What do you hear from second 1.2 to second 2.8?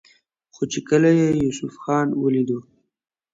يوسف خان وليدو